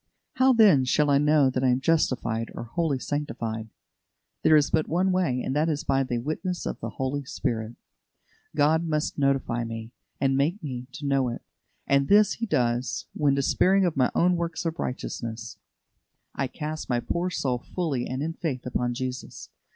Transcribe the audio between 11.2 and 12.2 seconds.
it; and